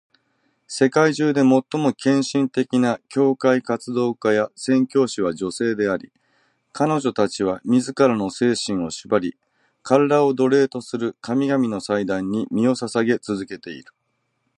[0.65, 1.47] 世界中で最
[1.79, 6.11] も献身的な教会活動家や宣教師は女性であり、
[6.73, 9.37] 彼女たちは自らの精神を縛り、
[9.87, 13.93] 身体を奴隷とする神々の祭壇に身を捧げ続けている。